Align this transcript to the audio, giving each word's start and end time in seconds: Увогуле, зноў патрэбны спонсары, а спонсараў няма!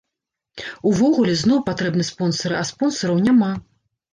Увогуле, 0.91 1.35
зноў 1.41 1.61
патрэбны 1.69 2.03
спонсары, 2.11 2.59
а 2.61 2.65
спонсараў 2.73 3.25
няма! 3.29 3.51